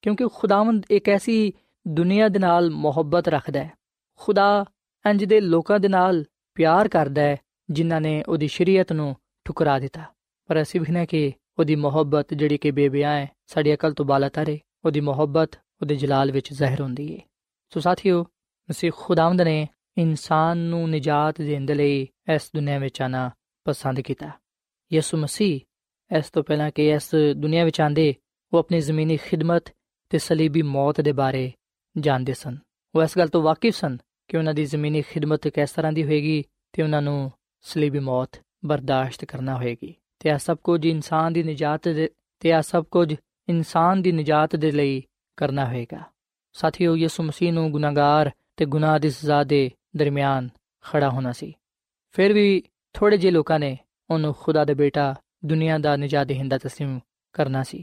[0.03, 1.53] ਕਿਉਂਕਿ ਖੁਦਾਵੰਦ ਇੱਕ ਐਸੀ
[1.89, 3.73] ਦੁਨੀਆ ਦੇ ਨਾਲ ਮੁਹੱਬਤ ਰੱਖਦਾ ਹੈ।
[4.15, 4.65] ਖੁਦਾ
[5.11, 7.37] ਇੰਜ ਦੇ ਲੋਕਾਂ ਦੇ ਨਾਲ ਪਿਆਰ ਕਰਦਾ ਹੈ
[7.71, 10.03] ਜਿਨ੍ਹਾਂ ਨੇ ਉਹਦੀ ਸ਼ਰੀਅਤ ਨੂੰ ਠੁਕਰਾ ਦਿੱਤਾ।
[10.47, 14.61] ਪਰ ਅਸੀਂ ਵਿਖਣਾ ਕਿ ਉਹਦੀ ਮੁਹੱਬਤ ਜਿਹੜੀ ਕਿ ਬੇਬਿਆਂ ਹੈ, ਸਾਡੀ ਅਕਲ ਤੋਂ ਬਾਲਾ ਤਰੇ,
[14.85, 15.51] ਉਹਦੀ ਮੁਹੱਬਤ
[15.83, 17.21] ਉਹਦੇ ਜਲਾਲ ਵਿੱਚ ਜ਼ਾਹਿਰ ਹੁੰਦੀ ਹੈ
[17.71, 18.23] ਸੋ ਸਾਥੀਓ,
[18.71, 19.69] ਮਸੀਹ ਖੁਦਾਵੰਦ ਨੇ
[19.99, 23.31] ਇਨਸਾਨ ਨੂੰ ਨਜਾਤ ਦੇਣ ਦੇ ਲਈ ਇਸ ਦੁਨੀਆ ਵਿੱਚ ਆਣਾ
[23.65, 24.31] ਪਸੰਦ ਕੀਤਾ।
[24.93, 25.61] ਯਿਸੂ ਮਸੀਹ
[26.17, 28.15] ਇਸ ਤੋਂ ਪਹਿਲਾਂ ਕਿ ਇਸ ਦੁਨੀਆ ਵਿੱਚ ਆਂਦੇ,
[28.53, 29.65] ਉਹ ਆਪਣੀ ਜ਼ਮੀਨੀ ਖਿਦਮਤ
[30.11, 31.53] ਤੇ ਸਲੀਬੀ ਮੌਤ ਦੇ ਬਾਰੇ
[31.99, 32.59] ਜਾਣਦੇ ਸਨ।
[32.95, 36.45] ਉਹ ਇਸ ਗੱਲ ਤੋਂ ਵਾਕਿਫ ਸਨ ਕਿ ਉਹਨਾਂ ਦੀ ਜ਼ਮੀਨੀ ਖਿਦਮਤ ਕਿਸ ਤਰ੍ਹਾਂ ਦੀ ਹੋਏਗੀ
[36.73, 37.33] ਤੇ ਉਹਨਾਂ ਨੂੰ
[37.65, 42.11] ਉਸ ਲਈ ਵੀ ਮੌਤ ਬਰਦਾਸ਼ਤ ਕਰਨਾ ਹੋਏਗੀ। ਤੇ ਆ ਸਭ ਕੁਝ ਇਨਸਾਨ ਦੀ ਨਜਾਤ ਦੇ
[42.41, 43.17] ਤੇ ਆ ਸਭ ਕੁਝ
[43.49, 45.03] ਇਨਸਾਨ ਦੀ ਨਜਾਤ ਦੇ ਲਈ
[45.37, 46.03] ਕਰਨਾ ਹੋਏਗਾ।
[46.53, 50.49] ਸਾਥੀਓ, ਯਿਸੂ ਮਸੀਹ ਨੂੰ ਗੁਨਾਹਗਾਰ ਤੇ ਗੁਨਾਹ ਦੀ ਸਜ਼ਾ ਦੇ ਦਰਮਿਆਨ
[50.81, 51.55] ਖੜਾ ਹੋਣਾ ਸੀ।
[52.13, 53.79] ਫਿਰ ਵੀ ਥੋੜੇ ਜਿਹੇ ਲੋਕਾਂ ਨੇ
[54.11, 57.01] ਉਹਨੂੰ ਖੁਦਾ ਦਾ ਬੇਟਾ, ਦੁਨੀਆ ਦਾ ਨਜਾਤ ਦੇਹਿੰਦਾ تسلیم
[57.33, 57.79] ਕਰਨਾ ਸੀ।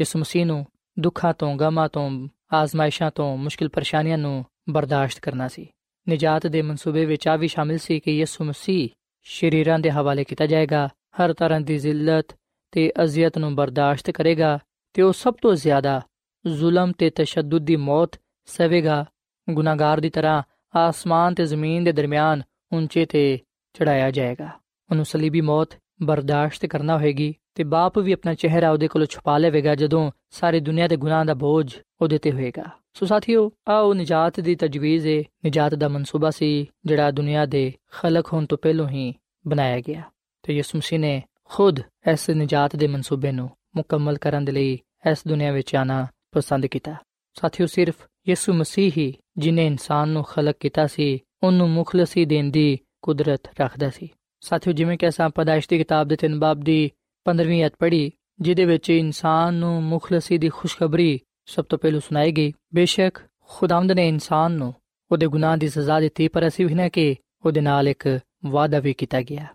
[0.00, 0.66] ਯਿਸੂ ਮਸੀਹ ਨੂੰ
[0.98, 5.66] ਦੁੱਖਾਂ ਤੋਂ, ਗਮਾਂ ਤੋਂ, ਆਜ਼ਮਾਇਸ਼ਾਂ ਤੋਂ, ਮੁਸ਼ਕਿਲ ਪਰੇਸ਼ਾਨੀਆਂ ਨੂੰ ਬਰਦਾਸ਼ਤ ਕਰਨਾ ਸੀ।
[6.10, 8.88] ਨਜਾਤ ਦੇ ਮਨਸੂਬੇ ਵਿੱਚ ਆ ਵੀ ਸ਼ਾਮਿਲ ਸੀ ਕਿ ਯਿਸੂ ਮਸੀਹ
[9.22, 10.88] ਸ਼ਰੀਰਾਂ ਦੇ ਹਵਾਲੇ ਕੀਤਾ ਜਾਏਗਾ,
[11.20, 12.36] ਹਰ ਤਰ੍ਹਾਂ ਦੀ ਜ਼ਿਲਤ
[12.72, 14.58] ਤੇ ਅਜ਼ੀਅਤ ਨੂੰ ਬਰਦਾਸ਼ਤ ਕਰੇਗਾ
[14.92, 16.00] ਤੇ ਉਹ ਸਭ ਤੋਂ ਜ਼ਿਆਦਾ
[16.46, 19.04] ਜ਼ੁਲਮ ਤੇ ਤਸ਼ੱਦਦ ਦੀ ਮੌਤ ਸਵੇਗਾ।
[19.50, 20.42] ਗੁਨਾਹਗਾਰ ਦੀ ਤਰ੍ਹਾਂ
[20.76, 23.38] ਆਸਮਾਨ ਤੇ ਜ਼ਮੀਨ ਦੇ ਦਰਮਿਆਨ ਉੱਚੇ ਤੇ
[23.72, 24.50] ਚੜਾਇਆ ਜਾਏਗਾ।
[24.90, 29.74] ਉਹਨੂੰ ਸਲੀਬੀ ਮੌਤ ਬਰਦਾਸ਼ਤ ਕਰਨਾ ਹੋਏਗੀ ਤੇ ਬਾਪ ਵੀ ਆਪਣਾ ਚਿਹਰਾ ਉਹਦੇ ਕੋਲੋਂ ਛੁਪਾ ਲਵੇਗਾ
[29.74, 34.54] ਜਦੋਂ ਸਾਰੀ ਦੁਨੀਆ ਦੇ ਗੁਨਾਹ ਦਾ ਬੋਝ ਉਹਦੇ ਤੇ ਹੋਏਗਾ। ਸੋ ਸਾਥੀਓ, ਆਓ ਨਜਾਤ ਦੀ
[34.54, 39.14] ਤਜਵੀਜ਼ ਹੈ ਨਜਾਤ ਦਾ ਮਨਸੂਬਾ ਸੀ, ਜਿਹੜਾ ਦੁਨੀਆ ਦੇ ਖਲਕ ਹੋਣ ਤੋਂ ਪਹਿਲਾਂ ਹੀ
[39.46, 40.02] ਬਣਾਇਆ ਗਿਆ।
[40.42, 41.80] ਤੇ ਯਿਸੂ ਮਸੀਹ ਨੇ ਖੁਦ
[42.12, 44.78] ਇਸ ਨਜਾਤ ਦੇ ਮਨਸੂਬੇ ਨੂੰ ਮੁਕੰਮਲ ਕਰਨ ਦੇ ਲਈ
[45.10, 46.94] ਇਸ ਦੁਨੀਆ ਵਿੱਚ ਆਣਾ ਪਸੰਦ ਕੀਤਾ।
[47.34, 47.94] ਸਾਥੀਓ, ਸਿਰਫ
[48.28, 53.90] ਯਿਸੂ ਮਸੀਹ ਹੀ ਜਿਨੇ ਇਨਸਾਨ ਨੂੰ ਖਲਕ ਕੀਤਾ ਸੀ, ਉਹਨੂੰ ਮੁਖਲਸੀ ਦੇਣ ਦੀ ਕੁਦਰਤ ਰੱਖਦਾ
[53.90, 54.08] ਸੀ।
[54.40, 56.90] ਸਾਥੀਓ, ਜਿਵੇਂ ਕਿ ਅਸਾਂ ਪਦਾਇਸ਼ ਦੀ ਕਿਤਾਬ ਦੇ ਤਿੰਨ ਬਾਬ ਦੀ
[57.24, 62.52] 15ਵੀਂ ਅਧ ਪੜ੍ਹੀ, ਜਿਹਦੇ ਵਿੱਚ ਇਨਸਾਨ ਨੂੰ ਮੁਖਲਸੀ ਦੀ ਖੁਸ਼ਖਬਰੀ ਸਭ ਤੋਂ ਪਹਿਲਾਂ ਸੁਣਾਈ ਗਈ,
[62.74, 63.18] ਬੇਸ਼ੱਕ
[63.48, 64.74] ਖੁਦਾਵੰਦ ਨੇ ਇਨਸਾਨ ਨੂੰ
[65.12, 67.16] ਉਹਦੇ ਗੁਨਾਹ ਦੀ ਸਜ਼ਾ ਦਿੱਤੀ, ਪਰ ਅਸੀਂ ਵੀ ਨਾ ਕਿ
[67.46, 69.46] ਉਹਦੇ ਨਾਲ ਇੱਕ ਵਾਅਦਾ ਵੀ ਕੀਤਾ ਗਿਆ।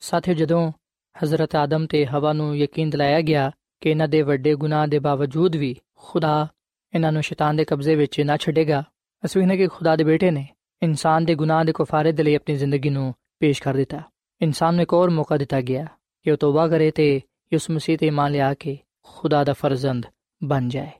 [0.00, 0.72] ਸਾਥੀਓ, ਜਦੋਂ
[1.24, 5.56] ਹਜ਼ਰਤ ਆਦਮ ਤੇ ਹਵਾ ਨੂੰ ਯਕੀਨ ਦਿਲਾਇਆ ਗਿਆ ਕਿ ਇਹਨਾਂ ਦੇ ਵੱਡੇ ਗੁਨਾਹ ਦੇ ਬਾਵਜੂਦ
[5.56, 6.48] ਵੀ ਖੁਦਾ
[6.94, 8.84] ਇਹਨਾਂ ਨੂੰ ਸ਼ੈਤਾਨ ਦੇ ਕਬਜ਼ੇ ਵਿੱਚ ਨਾ ਛੱਡੇਗਾ,
[9.24, 10.48] ਅਸੀਂ ਵੀ ਕਿ ਖੁਦਾ ਦੇ ਬੇਟੇ ਨੇ
[10.82, 14.02] ਇਨਸਾਨ ਦੇ ਗੁਨਾਹ ਦੇ ਕਫਾਰੇ ਦੇ ਲਈ ਆਪਣੀ ਜ਼ਿੰਦਗੀ ਨੂੰ ਪੇਸ਼ ਕਰ ਦਿੱਤਾ।
[14.42, 15.86] ਇਨਸਾਨ ਨੂੰ ਇੱਕ ਹੋਰ ਮੌਕਾ ਦਿੱਤਾ ਗਿਆ
[16.22, 17.20] ਕਿ ਉਹ ਤੋਬਾ ਕਰੇ ਤੇ
[17.52, 20.06] ਯਿਸੂ ਮਸੀਹ ਤੇ ਇਮਾਨ ਲਿਆ ਕੇ ਖੁਦਾ ਦਾ ਫਰਜ਼ੰਦ
[20.44, 20.90] ਬਣ ਜਾਏ।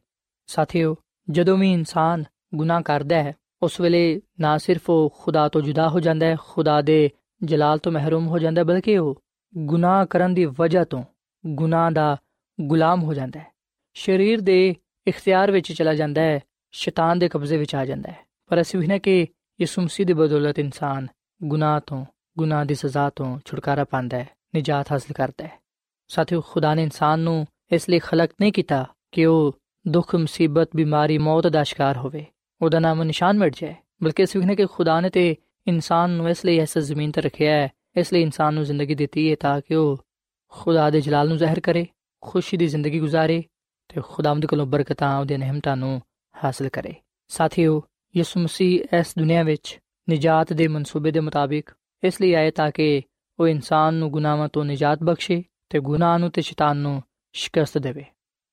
[0.50, 0.96] ਸਾਥੀਓ,
[1.30, 3.32] ਜਦੋਂ ਵੀ ਇਨਸਾਨ ਗੁਨਾਹ ਕਰਦਾ ਹੈ,
[3.62, 7.10] ਉਸ ਵੇਲੇ ਨਾ ਸਿਰਫ ਉਹ ਖੁਦਾ ਤੋਂ ਜੁਦਾ ਹੋ ਜਾਂਦਾ ਹੈ, ਖੁਦਾ ਦੇ
[7.44, 9.22] ਜਲਾਲ ਤੋਂ ਮਹਿਰੂਮ ਹੋ ਜਾਂਦਾ ਹੈ ਬਲਕਿ ਉਹ
[9.58, 11.02] ਗੁਨਾਹ ਕਰਨ ਦੀ ਵਜ੍ਹਾ ਤੋਂ
[11.46, 12.16] ਗੁਨਾਹ ਦਾ
[12.60, 13.46] ਗੁਲਾਮ ਹੋ ਜਾਂਦਾ ਹੈ।
[13.94, 14.74] ਸਰੀਰ ਦੇ
[15.06, 18.86] ਇਖਤਿਆਰ ਵਿੱਚ ਚਲਾ ਜਾਂਦਾ ਹੈ, ਸ਼ੈਤਾਨ ਦੇ ਕਬਜ਼ੇ ਵਿੱਚ ਆ ਜਾਂਦਾ ਹੈ। ਪਰ ਅਸੀਂ ਵੀ
[18.86, 19.26] ਨਾ ਕਿ
[19.60, 21.06] ਯਿਸੂ ਮਸੀਹ ਦੀ ਬਦੌਲਤ ਇਨਸਾਨ
[21.44, 22.06] ਗੁਨਾਹ ਤੋਂ,
[22.38, 25.62] ਗੁਨਾਹ ਦੀ ਸਜ਼ਾ ਤੋਂ ਛੁਟਕਾਰਾ ਪਾਉਂਦਾ ਹੈ, ਨਜਾਤ ਹਾਸਲ ਕਰਦਾ ਹੈ।
[26.08, 29.56] ਸਾਥੀਓ, ਖੁਦਾ ਨੇ ਇਨਸਾਨ ਨੂੰ ਇਸ ਲਈ ਖਲਕ ਨਹੀਂ ਕੀਤਾ ਕਿ ਉਹ
[29.88, 32.26] ਦੁੱਖ, ਮੁਸੀਬਤ, ਬਿਮਾਰੀ, ਮੌਤ ਦਾ ਸ਼ਿਕਾਰ ਹੋਵੇ।
[32.62, 36.44] ਉਹਦਾ ਨਾਮ ਨਿਸ਼ਾਨ ਮਿਟ ਜਾਏ, ਬਲਕਿ ਇਸ ਵਿਖਨੇ ਕਿ ਖੁਦਾ ਨੇ ਤੇ ਇਨਸਾਨ ਨੂੰ ਇਸ
[36.44, 39.74] ਲਈ ਇਸ ਜ਼ਮੀਨ ਤੇ ਰੱਖਿਆ ਹੈ, ਇਸ ਲਈ ਇਨਸਾਨ ਨੂੰ ਜ਼ਿੰਦਗੀ ਦਿੱਤੀ ਹੈ ਤਾਂ ਕਿ
[39.74, 40.04] ਉਹ
[40.48, 41.86] ਖੁਦਾ ਦੇ ਜਲਾਲ ਨੂੰ ਜ਼ਾਹਿਰ ਕਰੇ,
[42.20, 43.44] ਖੁਸ਼ੀ ਦੀ ਜ਼ਿੰਦਗੀ ਗੁਜ਼ਾਰੇ
[43.88, 46.02] ਤੇ ਖੁਦਾਵੰਦ ਕੋਲੋਂ ਬਰਕਤਾਂ ਉਹਦੇ ਨਿਹਮਤਾਂ ਨੂੰ
[46.44, 46.94] ਹਾਸਲ ਕਰੇ।
[47.28, 47.82] ਸਾਥੀਓ,
[48.16, 49.78] ਯਿਸੂ ਮਸੀਹ ਇਸ ਦੁਨੀਆ ਵਿੱਚ
[50.10, 51.70] ਨਜਾਤ ਦੇ ਮਨਸੂਬੇ ਦੇ ਮੁਤਾਬਿਕ
[52.04, 53.02] ਇਸ ਲਈ ਆਇਆ ਤਾਂ ਕਿ
[53.40, 58.04] ਉਹ ਇਨਸਾਨ ਨੂੰ ਗੁਨਾਹਾਂ ਤੋਂ ਨਜਾਤ ਬਖਸ਼ੇ ਤੇ ਗੁਨਾਹ ਨੂੰ ਤੇ ਸ਼ੈਤਾਨ ਨੂੰ ਸ਼ਿਕਸਤ ਦੇਵੇ।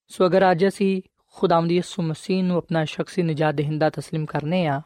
[0.07, 1.01] ਸੋ ਅਗਰ ਅੱਜ ਅਸੀਂ
[1.36, 4.80] ਖੁਦਾਵੰਦ ਯਿਸੂ ਮਸੀਹ ਨੂੰ ਆਪਣਾ ਸ਼ਖਸੀ ਨਜਾਤ ਦੇਹਿੰਦਾ تسلیم ਕਰਨੇ ਆ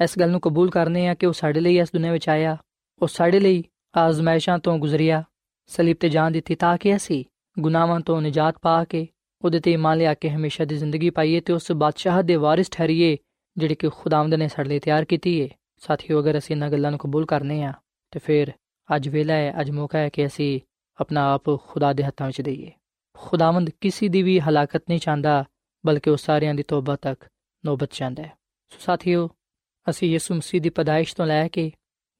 [0.00, 2.56] ਇਸ ਗੱਲ ਨੂੰ ਕਬੂਲ ਕਰਨੇ ਆ ਕਿ ਉਹ ਸਾਡੇ ਲਈ ਇਸ ਦੁਨੀਆ ਵਿੱਚ ਆਇਆ
[3.00, 3.62] ਉਹ ਸਾਡੇ ਲਈ
[3.94, 5.22] ਆਜ਼ਮਾਇਸ਼ਾਂ ਤੋਂ ਗੁਜ਼ਰਿਆ
[5.70, 7.24] ਸਲੀਬ ਤੇ ਜਾਨ ਦਿੱਤੀ ਤਾਂ ਕਿ ਅਸੀਂ
[7.56, 9.06] ਗੁਨਾਹਾਂ ਤੋਂ ਨਜਾਤ ਪਾ ਕੇ
[9.42, 13.16] ਉਹਦੇ ਤੇ ਇਮਾਨ ਲਿਆ ਕੇ ਹਮੇਸ਼ਾ ਦੀ ਜ਼ਿੰਦਗੀ ਪਾਈਏ ਤੇ ਉਸ ਬਾਦਸ਼ਾਹ ਦੇ ਵਾਰਿਸ ਠਹਿਰੀਏ
[13.56, 15.48] ਜਿਹੜੇ ਕਿ ਖੁਦਾਵੰਦ ਨੇ ਸਾਡੇ ਲਈ ਤਿਆਰ ਕੀਤੀ ਏ
[15.82, 17.72] ਸਾਥੀਓ ਅਗਰ ਅਸੀਂ ਇਹਨਾਂ ਗੱਲਾਂ ਨੂੰ ਕਬੂਲ ਕਰਨੇ ਆ
[18.12, 18.52] ਤੇ ਫਿਰ
[18.88, 20.60] ਅੱਜ ਵੇਲਾ ਹੈ ਅੱਜ ਮੌਕਾ ਹੈ ਕਿ ਅਸੀਂ
[20.98, 22.70] ਆਪਣਾ ਆਪ ਖੁਦਾ ਦੇ ਹੱਥਾਂ ਵਿੱਚ ਦਈਏ
[23.18, 25.44] ਖੁਦਾਵੰਦ ਕਿਸੇ ਦੀ ਵੀ ਹਲਾਕਤ ਨਹੀਂ ਚਾਹੁੰਦਾ
[25.85, 27.25] ਬਲਕਿ ਉਹ ਸਾਰਿਆਂ ਦੀ ਤੋਬਾ ਤੱਕ
[27.63, 28.35] ਨੋਬਤ ਚਾਹੁੰਦਾ ਹੈ
[28.71, 29.27] ਸੋ ਸਾਥੀਓ
[29.87, 31.71] ਅਸੀਂ ਯਿਸੂ ਮਸੀਹ ਦੀ ਪਦਾਇਸ਼ ਤੋਂ ਲੈ ਕੇ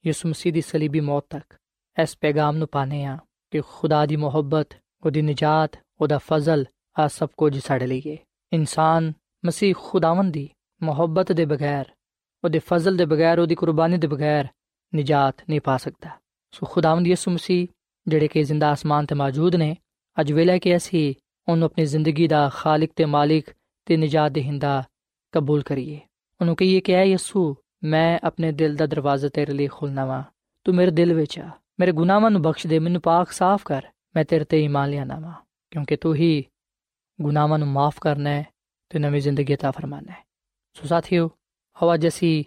[0.05, 1.57] ਯਿਸੂ ਮਸੀਹ ਦੀ ਸਲੀਬੀ ਮੌਤ ਤੱਕ
[1.97, 3.17] ਇਸ ਪੈਗਾਮ ਨੂੰ ਪਾਣੇ ਆ
[3.53, 4.73] ਕਿ ਖੁਦਾ ਦੀ ਮੁਹੱਬਤ
[5.03, 8.17] ਉਹਦੀ ਨਜਾਤ ਉਹਦਾ ਫਜ਼ਲ ਆ ਸਭ ਕੁਝ ਸਾਡੇ ਲਈ ਹੈ
[8.51, 9.11] ਇਨਸਾਨ
[9.43, 10.49] ਮਸੀਹ ਖੁਦਾਵੰਦ ਦੀ
[10.81, 11.85] ਮੁਹੱਬਤ ਦੇ ਬਗੈਰ
[12.43, 14.47] ਉਹਦੇ ਫਜ਼ਲ ਦੇ ਬਗੈਰ ਉਹਦੀ ਕੁਰਬਾਨੀ ਦੇ ਬਗੈਰ
[14.93, 16.09] ਨਜਾਤ ਨਹੀਂ ਪਾ ਸਕਦਾ
[16.53, 17.67] ਸੋ ਖੁਦਾਵੰਦ ਯਿਸੂ ਮਸੀਹ
[18.07, 19.75] ਜਿਹੜੇ ਕਿ ਜ਼ਿੰਦਾ ਆਸਮਾਨ ਤੇ ਮੌਜੂਦ ਨੇ
[20.17, 21.13] ਅੱਜ ਵੇਲੇ ਕਿ ਅਸੀਂ
[21.48, 23.50] ਉਹਨੂੰ ਆਪਣੀ ਜ਼ਿੰਦਗੀ ਦਾ ਖਾਲਕ ਤੇ ਮਾਲਿਕ
[23.86, 24.82] ਤੇ ਨਜਾਤ ਦੇਹਿੰਦਾ
[25.32, 26.00] ਕਬੂਲ ਕਰੀਏ
[26.40, 30.24] ਉਹਨੂੰ ਕਹੀਏ ਕਿ ਐ ਯਿਸੂ ਮੈਂ ਆਪਣੇ ਦਿਲ ਦਾ ਦਰਵਾਜ਼ਾ ਤੇਰੇ ਲਈ ਖੋਲਣਾ ਵਾ
[30.64, 31.50] ਤੂੰ ਮੇਰੇ ਦਿਲ ਵਿੱਚ ਆ
[31.80, 35.34] ਮੇਰੇ ਗੁਨਾਹਾਂ ਨੂੰ ਬਖਸ਼ ਦੇ ਮੈਨੂੰ ਪਾਕ ਸਾਫ਼ ਕਰ ਮੈਂ ਤੇਰੇ ਤੇ ਈਮਾਨ ਲਿਆਣਾ ਵਾ
[35.70, 36.44] ਕਿਉਂਕਿ ਤੂੰ ਹੀ
[37.20, 38.44] ਗੁਨਾਹਾਂ ਨੂੰ ਮਾਫ ਕਰਨਾ ਹੈ
[38.90, 40.24] ਤੇ ਨਵੀਂ ਜ਼ਿੰਦਗੀ عطا ਫਰਮਾਨਾ ਹੈ
[40.74, 41.30] ਸੋ ਸਾਥੀਓ
[41.82, 42.44] ਹਵਾ ਜਸੀ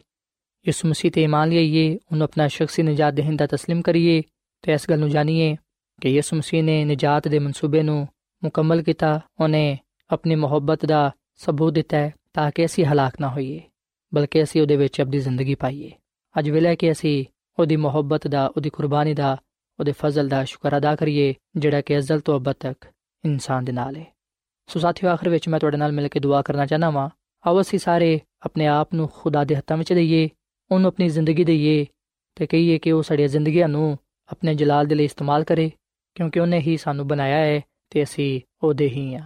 [0.66, 4.22] ਯਿਸੂ ਮਸੀਹ ਤੇ ਈਮਾਨ ਲਈਏ ਉਹਨੂੰ ਆਪਣਾ ਸ਼ਖਸੀ ਨਜਾਤ ਦੇਹਿੰਦਾ تسلیم ਕਰੀਏ
[4.62, 5.56] ਤੇ ਇਸ ਗੱਲ ਨੂੰ ਜਾਣੀਏ
[6.02, 8.08] ਕਿ ਯਿਸੂ ਮਸੀਹ ਨੇ ਨਜਾਤ ਦੇ ਮਨਸੂਬੇ ਨੂੰ
[8.43, 9.79] ਮੁਕੰਮਲ ਕੀਤਾ, ਉਹਨੇ
[10.11, 13.61] ਆਪਣੀ ਮੁਹੱਬਤ ਦਾ ਸਬੂਤ ਦਿੱਤਾ ਹੈ ਤਾਂ ਕਿ ਅਸੀਂ ਹਲਾਕ ਨਾ ਹੋਈਏ,
[14.15, 15.91] ਬਲਕਿ ਅਸੀਂ ਉਹਦੇ ਵਿੱਚ ਆਪਣੀ ਜ਼ਿੰਦਗੀ ਪਾਈਏ।
[16.39, 17.25] ਅੱਜ ਵੇਲੇ ਕਿ ਅਸੀਂ
[17.59, 19.37] ਉਹਦੀ ਮੁਹੱਬਤ ਦਾ, ਉਹਦੀ ਕੁਰਬਾਨੀ ਦਾ,
[19.79, 22.85] ਉਹਦੇ ਫਜ਼ਲ ਦਾ ਸ਼ੁਕਰ ਅਦਾ ਕਰੀਏ, ਜਿਹੜਾ ਕਿ ਅਜ਼ਲ ਤੋਂ ਅਬਦ ਤੱਕ
[23.25, 24.07] ਇਨਸਾਨ ਦੇ ਨਾਲ ਹੈ।
[24.69, 27.09] ਸੋ ਸਾਥੀਓ, ਆਖਰ ਵਿੱਚ ਮੈਂ ਤੁਹਾਡੇ ਨਾਲ ਮਿਲ ਕੇ ਦੁਆ ਕਰਨਾ ਚਾਹਨਾ ਵਾਂ।
[27.45, 30.29] ਆਓ ਅਸੀਂ ਸਾਰੇ ਆਪਣੇ ਆਪ ਨੂੰ ਖੁਦਾ ਦੇ ਹੱਥਾਂ ਵਿੱਚ ਦਈਏ,
[30.71, 31.87] ਉਹਨੂੰ ਆਪਣੀ ਜ਼ਿੰਦਗੀ ਦੇਈਏ
[32.37, 33.99] ਤੇ ਕਹੀਏ ਕਿ ਉਹ ਸਾਡੀਆਂ ਜ਼ਿੰਦਗੀਆਂ ਨੂੰ
[34.29, 35.71] ਆਪਣੇ ਜਲਾਲ ਦੇ ਲਈ ਇਸਤੇਮਾਲ ਕਰੇ,
[36.15, 39.25] ਕਿਉਂਕਿ ਉਹਨੇ ਹੀ ਸਾਨੂੰ ਬਣਾਇਆ ਹੈ ਤੇ ਅਸੀਂ ਉਹਦੇ ਹੀ ਆ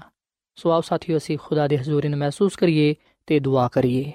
[0.57, 2.95] ਸੋ ਆਓ ਸਾਥੀਓ, ਅਸੀਂ ਖੁਦਾ ਦੇ ਹਜ਼ੂਰੀ ਨੂੰ ਮਹਿਸੂਸ ਕਰੀਏ
[3.27, 4.13] ਤੇ ਦੁਆ ਕਰੀਏ।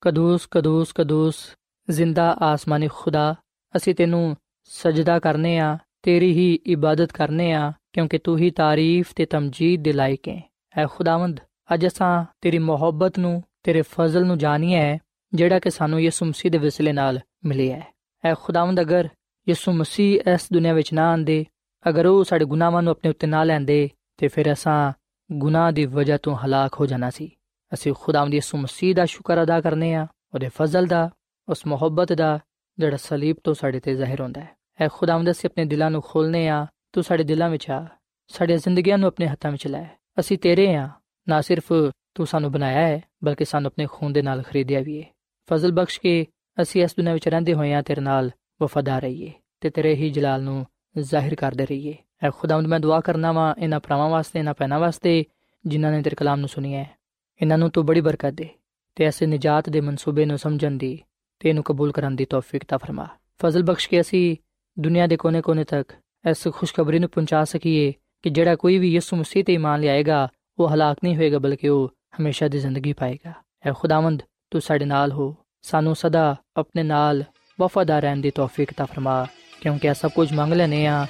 [0.00, 1.56] ਕਦੂਸ ਕਦੂਸ ਕਦੂਸ,
[1.90, 3.34] ਜ਼ਿੰਦਾ ਆਸਮਾਨੀ ਖੁਦਾ,
[3.76, 9.26] ਅਸੀਂ ਤੈਨੂੰ ਸਜਦਾ ਕਰਨੇ ਆ ਤੇਰੀ ਹੀ ਇਬਾਦਤ ਕਰਨੇ ਆ ਕਿਉਂਕਿ ਤੂੰ ਹੀ ਤਾਰੀਫ ਤੇ
[9.26, 11.40] ਤਮਜੀਦ ਦੇ ਲਾਇਕ ਹੈ। ਐ ਖੁਦਾਵੰਦ,
[11.74, 14.98] ਅੱਜ ਅਸਾਂ ਤੇਰੀ ਮੁਹੱਬਤ ਨੂੰ, ਤੇਰੇ ਫਜ਼ਲ ਨੂੰ ਜਾਣੀਏ ਹੈ,
[15.34, 19.08] ਜਿਹੜਾ ਕਿ ਸਾਨੂੰ ਯਿਸੂ ਮਸੀਹ ਦੇ ਵਸਿਲੇ ਨਾਲ ਮਿਲਿਆ ਹੈ। ਐ ਖੁਦਾਵੰਦ, ਅਗਰ
[19.48, 21.46] ਯਿਸੂ ਮਸੀਹ ਇਸ ਦੁਨੀਆ ਵਿੱਚ ਨਾ ਆਂਦੇ
[21.88, 24.92] ਅਗਰ ਉਹ ਸਾਡੇ ਗੁਨਾਹਾਂ ਨੂੰ ਆਪਣੇ ਉੱਤੇ ਨਾ ਲੈਂਦੇ, ਤੇ ਫਿਰ ਅਸਾਂ
[25.32, 27.30] ਗੁਨਾਹ ਦੀ ਵਜ੍ਹਾ ਤੋਂ ਹਲਾਕ ਹੋ ਜਾਣਾ ਸੀ।
[27.74, 31.10] ਅਸੀਂ ਖੁਦਾਵੰਦ ਯਿਸੂ ਮਸੀਹ ਦਾ ਸ਼ੁਕਰ ਅਦਾ ਕਰਨੇ ਆ, ਉਹਦੇ ਫਜ਼ਲ ਦਾ,
[31.48, 32.38] ਉਸ ਮੁਹੱਬਤ ਦਾ,
[32.78, 34.48] ਜਿਹੜਾ ਸਲੀਬ ਤੋਂ ਸਾਡੇ ਤੇ ਜ਼ਾਹਿਰ ਹੁੰਦਾ ਹੈ।
[34.80, 37.86] ਐ ਖੁਦਾਵੰਦ ਅਸੀਂ ਆਪਣੇ ਦਿਲਾਂ ਨੂੰ ਖੋਲਨੇ ਆ, ਤੂੰ ਸਾਡੇ ਦਿਲਾਂ ਵਿੱਚ ਆ
[38.28, 39.84] ਸਾਡੀਆਂ ਜ਼ਿੰਦਗੀਆਂ ਨੂੰ ਆਪਣੇ ਹੱਥਾਂ ਵਿੱਚ ਲੈ।
[40.20, 40.90] ਅਸੀਂ ਤੇਰੇ ਆ,
[41.28, 41.72] ਨਾ ਸਿਰਫ
[42.14, 45.06] ਤੂੰ ਸਾਨੂੰ ਬਣਾਇਆ ਹੈ, ਬਲਕਿ ਸਾਨੂੰ ਆਪਣੇ ਖੂਨ ਦੇ ਨਾਲ ਖਰੀਦਿਆ ਵੀ ਹੈ।
[45.50, 46.26] ਫਜ਼ਲ ਬਖਸ਼ ਕੇ
[46.62, 48.30] ਅਸੀਂ ਇਸ ਦੁਨੀਆਂ ਵਿੱਚ ਰਹਿੰਦੇ ਹੋਏ ਆ, ਤੇਰੇ ਨਾਲ
[48.62, 50.66] ਵਫਾਦਾਰ ਰਹੀਏ, ਤੇ ਤੇਰੇ ਹੀ ਜਲਾਲ ਨੂੰ
[51.02, 55.24] ਜ਼ਾਹਿਰ ਕਰਦੇ ਰਹੀਏ। ਐ ਖੁਦਾਵੰਦ, ਮੈਂ ਦੁਆ ਕਰਨਾ ਵਾਂ ਇਹਨਾਂ ਭਰਾਵਾਂ ਵਾਸਤੇ, ਇਹਨਾਂ ਪੈਨਾ ਵਾਸਤੇ,
[55.66, 56.90] ਜਿਨ੍ਹਾਂ ਨੇ ਤੇਰੇ ਕਲਾਮ ਨੂੰ ਸੁਣਿਆ ਹੈ।
[57.42, 58.48] ਇਹਨਾਂ ਨੂੰ ਤੂੰ ਬੜੀ ਬਰਕਤ ਦੇ
[58.94, 60.98] ਤੇ ਐਸੇ ਨਜਾਤ ਦੇ ਮਨਸੂਬੇ ਨੂੰ ਸਮਝਣ ਦੀ
[61.40, 63.08] ਤੇ ਇਹਨੂੰ ਕਬੂਲ ਕਰਨ ਦੀ ਤੌਫੀਕ ਤਾ ਫਰਮਾ।
[63.38, 64.36] ਫਜ਼ਲ ਬਖਸ਼ ਕੇ ਅਸੀਂ
[64.78, 65.92] ਦੁਨੀਆ ਦੇ ਕੋਨੇ-ਕੋਨੇ ਤੱਕ
[66.30, 70.68] ਇਸ ਖੁਸ਼ਖਬਰੀ ਨੂੰ ਪਹੁੰਚਾ ਸਕੀਏ ਕਿ ਜਿਹੜਾ ਕੋਈ ਵੀ ਯਿਸੂ ਮਸੀਹ ਤੇ ਈਮਾਨ ਲਿਆਏਗਾ, ਉਹ
[70.68, 71.88] ਹਲਾਕ ਨਹੀਂ ਹੋਏਗਾ, ਬਲਕਿ ਉਹ
[72.20, 73.32] ਹਮੇਸ਼ਾ ਦੀ ਜ਼ਿੰਦਗੀ ਪਾਏਗਾ।
[73.66, 77.24] ਐ ਖੁਦਾਵੰਦ, ਤੂੰ ਸਾਡੇ ਨਾਲ ਹੋ। ਸਾਨੂੰ ਸਦਾ ਆਪਣੇ ਨਾਲ
[77.60, 79.26] ਵਫਾਦਾਰ ਰਹਿਣ ਦੀ ਤੌਫੀਕ ਤਾ ਫਰਮਾ।
[79.62, 81.06] ਕਿਉਂਕਿ ਇਹ ਸਭ ਕੁਝ ਮੰਗ ਲੈਨੇ ਆ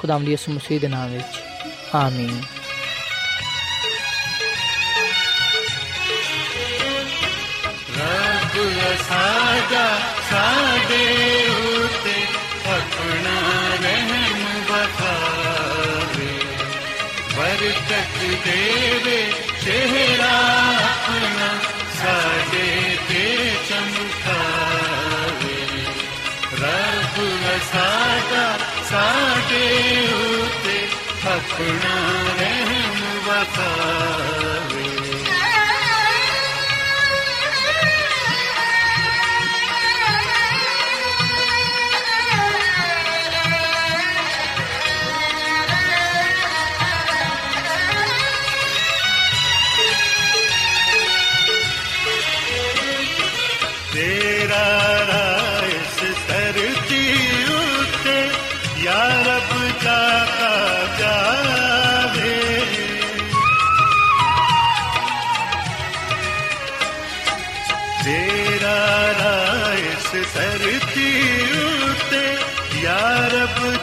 [0.00, 2.40] ਖੁਦਾਵੰਦ ਯਿਸੂ ਮਸੀਹ ਦੇ ਨਾਮ ਵਿੱਚ ਆਮੀਨ
[7.96, 8.54] ਰੱਬ
[9.00, 9.84] ਸਾਡਾ
[10.30, 11.04] ਸਾਡੇ
[11.66, 12.14] ਉਤੇ
[12.68, 13.36] ਆਪਣਾ
[13.82, 16.28] ਰਹਿਮ ਬਖਾਵੇ
[17.36, 19.20] ਬਰਕਤ ਦੇਵੇ
[19.64, 20.32] ਚਿਹਰਾ
[20.80, 21.50] ਆਪਣਾ
[21.94, 23.24] ਸਾਡੇ ਤੇ
[23.68, 25.56] ਚਮਕਾਵੇ
[26.60, 27.16] ਰੱਬ
[27.64, 27.89] ਸਾਡਾ
[28.90, 29.66] ਸਾਡੇ
[30.14, 30.78] ਉਤੇ
[31.26, 31.94] ਆਪਣਾ
[32.40, 34.89] ਰਹਿਮ ਬਖਾਵੇ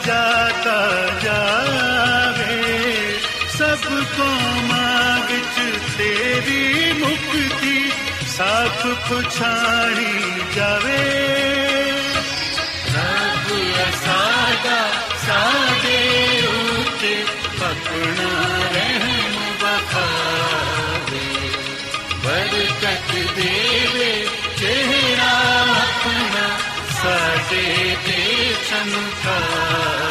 [0.07, 2.63] ਰੱਬ ਜਾਗਾ ਜਾਵੇ,
[3.57, 3.85] ਸਭ
[4.17, 7.91] ਕੌਮਾਂ ਵਿੱਚ ਤੇਰੀ ਮੁਕਤੀ,
[8.37, 10.97] ਸਾਥ ਪੁਛਾਣੀ ਜਾਵੇ।
[12.95, 13.49] ਰੱਬ
[14.05, 14.89] ਸਾਡਾ,
[15.27, 17.25] ਸਾਡੇ ਉਤੇ
[17.59, 21.25] ਪਕਣਾ ਰਹਿਮ ਬਖਾਵੇ
[22.25, 24.25] ਬਰਕਤ ਦੇਵੇ
[24.59, 25.31] ਚਿਹਰਾ
[25.71, 26.47] ਆਪਣਾ
[27.03, 27.76] ਸਾਡੇ
[28.57, 30.06] ਤੇ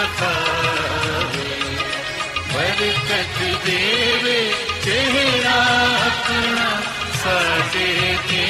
[0.00, 1.44] ਰਹਿਮ ਬਖਾਵੇ
[2.54, 3.36] ਬਰਕਤ
[3.66, 4.40] ਦੇਵੇ
[4.84, 5.58] ਚਿਹਰਾ
[6.06, 6.68] ਆਪਣਾ
[7.22, 8.44] ਸਾਡੇ ਤੇ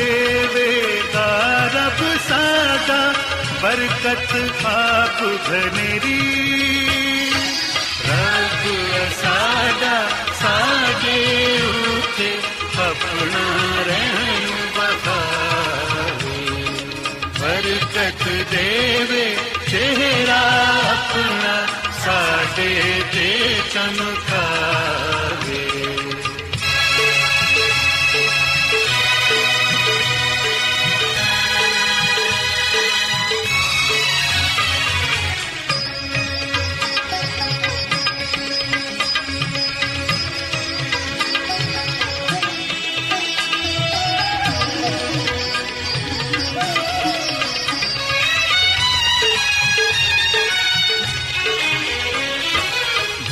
[0.00, 1.26] ਸਾਨੂੰ ਦੇਵੇਗਾ
[1.74, 3.12] ਰੱਬ ਸਾਡਾ
[3.62, 4.34] ਬਰਕਤ
[4.66, 6.18] ਆਪ ਘਨੇਰੀ
[8.08, 8.64] ਰੱਬ
[9.12, 9.98] ਸਾਡਾ
[10.40, 11.18] ਸਾਡੇ
[11.68, 12.32] ਉਤੇ
[12.80, 13.44] ਆਪਣਾ
[13.86, 16.38] ਰਹਿਣ ਬਖਾਵੇ
[17.40, 19.36] ਬਰਕਤ ਦੇਵੇ
[19.70, 20.40] ਚਿਹਰਾ
[20.90, 21.56] ਆਪਣਾ
[22.04, 22.74] ਸਾਡੇ
[23.12, 23.28] ਤੇ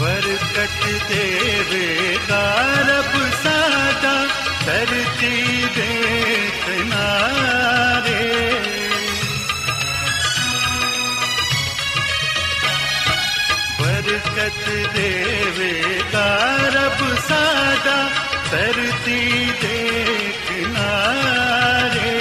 [0.08, 2.42] ਬਰਕਤ ਦੇਵੇਗਾ
[2.88, 4.12] ਰੱਬ ਸਾਡਾ
[4.66, 5.88] ਧਰਤੀ ਦੇ
[6.64, 8.22] ਕਿਨਾਰੇ
[13.80, 16.26] ਬਰਕਤ ਦੇਵੇਗਾ
[16.74, 17.98] ਰੱਬ ਸਾਡਾ
[18.50, 20.04] ਧਰਤੀ ਦੇ
[20.48, 22.16] ਕਿਨਾਰੇ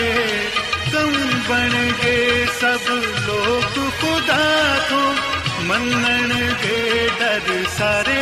[0.91, 1.15] ਕਮ
[1.49, 1.71] ਬਣ
[2.03, 2.91] ਗਏ ਸਭ
[3.27, 4.43] ਲੋਕ ਖੁਦਾ
[4.89, 5.26] ਤੋਂ?
[5.67, 8.21] ਮੰਨਣਗੇ ਡਰ ਸਾਰੇ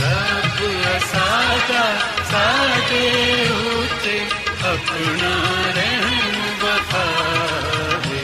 [0.00, 0.58] ਰੱਬ
[1.04, 1.84] ਸਾਡਾ
[2.30, 3.00] ਸਾਡੇ
[3.74, 4.18] ਉਤੇ
[4.64, 5.30] ਆਪਣਾ
[5.76, 8.20] ਰਹਿਮ ਬਖਾਵੇ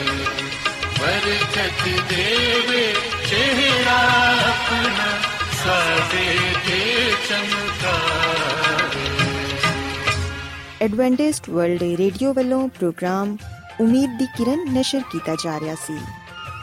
[0.99, 2.85] ਬਰਕਤ ਦੇਵੇ
[3.29, 3.99] ਚਿਹਰਾ
[4.45, 5.11] ਆਪਣਾ
[5.55, 6.25] ਸਾਡੇ
[6.67, 6.79] ਤੇ
[7.27, 9.07] ਚਮਕਾਵੇ
[10.81, 13.37] ਐਡਵੈਂਟਿਸਟ ਵਰਲਡ ਰੇਡੀਓ ਵੱਲੋਂ ਪ੍ਰੋਗਰਾਮ
[13.81, 15.97] ਉਮੀਦ ਦੀ ਕਿਰਨ ਨਿਸ਼ਰ ਕੀਤਾ ਜਾ ਰਿਹਾ ਸੀ